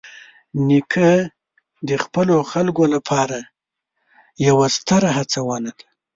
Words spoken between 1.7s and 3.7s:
د خپلو خلکو لپاره تل